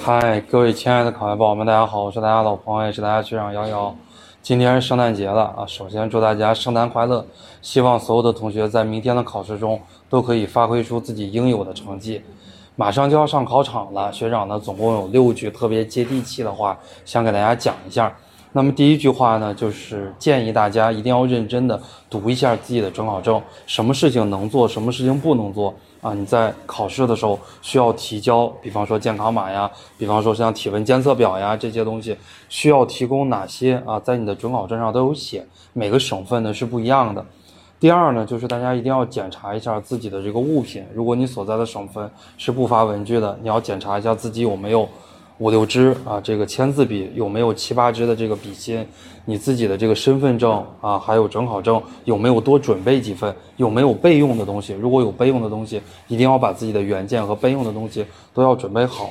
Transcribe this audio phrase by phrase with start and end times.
[0.00, 3.94] 嗨，各位亲爱的考研宝宝们，大家好，我是大家老朋友，也是大家学长瑶瑶。
[4.40, 7.26] 今天是圣诞节了啊，首先祝大家圣诞快乐！
[7.60, 12.22] 希望所有的同学在明天的考试中都可以发挥出自己应有的成绩。
[12.76, 18.16] 马上就要上考场了，学长呢总共有六句特别接地气的话，想给大家讲一下。
[18.52, 21.78] 那么第一句话呢，就是建议大家一定要认真的
[22.08, 26.14] 读一下自己的准考证，什么事情能做，什么事情不能做啊？
[26.14, 32.16] 你在考试的时候需要提交，比方说健康码呀，比方说像体温监测表呀这些东西，
[32.48, 33.98] 需要提供哪些啊？
[34.00, 37.24] 在你的准考证上都有写，每个省份呢是不一样的。
[37.80, 44.88] 第二呢，就是大家一定要检查一下自己的这个物品，如果你所在的省份是不发文具的，你要检查一下自己有没有。
[45.38, 48.84] 五六支啊，这个签字笔有没有七八支的这个笔芯？
[49.24, 53.32] 你自己的这个身份证啊，还有准考证有没有多准备几份？
[53.56, 54.72] 有没有备用的东西？
[54.72, 59.10] 如果有备用的东西，一定要把自己的原件和备用的东西都要准备好。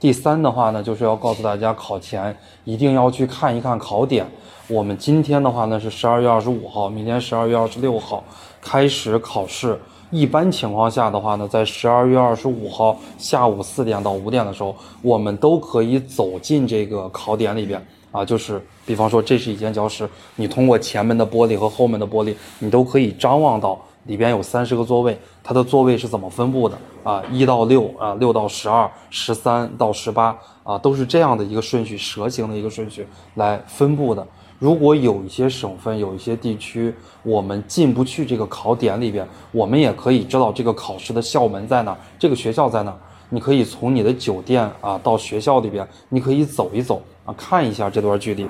[0.00, 4.26] 第三的话呢，就是要告诉大家，考前一定要去看一看考点。
[4.68, 8.24] 我们今天的话呢是十二月二十五号，明天十二月二十六号
[8.62, 9.78] 开始考试。
[10.10, 18.24] 一般情况下的话呢，在十二月二十五号下午四点到五点的时候，我们都可以走进这个考点里边啊。
[18.24, 25.18] 就是比方说，这是一间教室，你通过前门的玻璃和后门的玻璃，你都可以张望到里边有三十个座位。
[25.42, 27.22] 它的座位是怎么分布的啊？
[27.30, 34.26] 一到六啊，六到十二，十三到十八啊，都是这样的一个顺序，蛇形的一个顺序来分布的。
[34.58, 42.96] 如果有一些省份、有一些地区，我们进不去这个考点里边，我们也可以知道这个考试的校门在哪，这个学校在哪。
[43.28, 48.46] 你可以从你的酒店啊到学校里边，你可以走一走啊，看一下这段距离。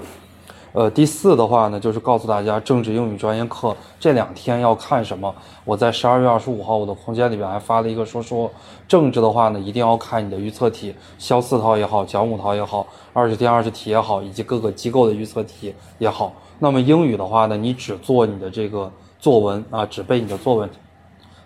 [0.73, 5.35] 呃，第四的话呢，就是告诉大家政治英语专业课这两天要看什么。
[5.65, 8.51] 我在十二月二十五号我的空间里边还发了一个说说
[8.87, 16.33] 政治的话呢，一定要看你的预测题，肖四套也好，讲五套也好，二十天二十题也好，以及各个机构的预测题也好。
[16.59, 20.69] 那么英语的话呢，你只做你的这个作文啊，只背你的作文。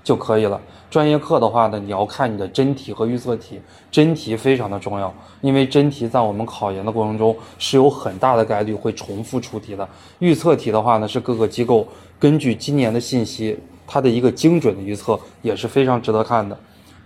[0.03, 0.61] 就可以了。
[0.91, 3.61] 专业课的话呢，你要看你的真题和预测题，
[3.93, 9.89] 真题非常的重要，因为真题在我们考研的过程中是有很大的概率会重复出题的。
[10.19, 11.87] 预测题的话呢，是各个机构
[12.19, 13.57] 根据今年的信息，
[13.87, 16.59] 它的一个精准的预测也是非常值得看的。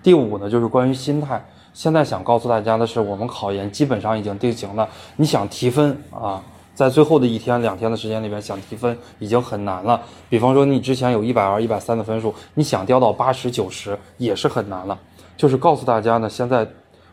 [0.03, 1.45] 第五呢，就是关于心态。
[1.75, 6.43] 现在想告诉大家的是，我们考研基本上已经定型了，你想提分啊？
[6.75, 10.03] 在最后的一天、两天的时间里面，想提分已经很难了。
[10.29, 14.99] 比方说，你之前有一百二、一百三的分数，你想掉到八十九十也是很难了。
[15.37, 16.67] 就是告诉大家呢，现在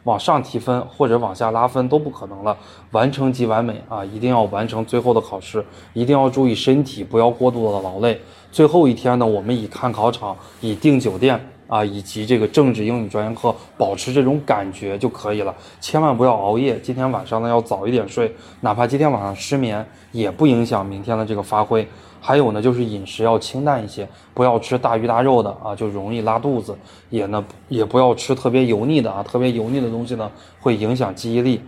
[0.04, 2.58] 往上提分或者往下拉分都不可能了，
[2.92, 4.04] 完成即完美啊！
[4.04, 8.20] 一定要完成最后的考试，一定要注意身体，不要过度的劳累。
[8.52, 11.40] 最后一天呢，我们以看考场，以订酒店。
[11.72, 16.78] 啊，以及这个政治英语专业课，保持这种感觉就可以了，千万不要熬夜。
[16.82, 21.88] 今天晚上呢要早一点睡，哪怕今天晚上失眠，也不影响明天的这个发挥。
[22.20, 26.78] 还有呢，就是饮食要清淡一些，不要吃大鱼大肉的啊，就容易拉肚子。
[27.10, 30.30] 也呢，也不要吃特别油腻的啊，特别油腻的东西呢
[30.60, 31.62] 会影响记忆力。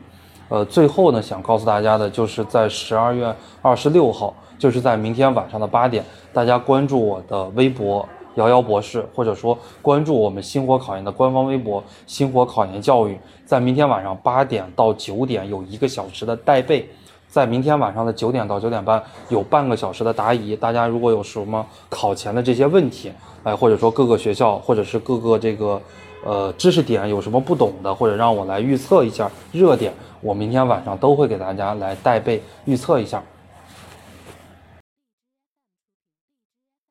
[0.50, 6.04] 呃，最后呢，想告诉大家的就是在十二月二十六号，就是在明天晚上的八点，
[6.34, 8.06] 大家关注我的微博。
[8.36, 13.18] 瑶瑶博士，或者说关注我们星火考研的官方微博“星火考研教育”。
[13.46, 16.88] 在明天晚上八点到九点有一个小时的带背，
[17.28, 20.56] 在明天晚上的九点到九点半有半个小时的答疑。
[20.56, 23.12] 大家如果有什么考前的这些问题，
[23.44, 25.82] 哎，或者说各个学校或者是各个这个
[26.26, 33.22] 呃知识点有什么不懂的，或者让我来预测一下热点，我明天晚上都会给大家来带背预测一下。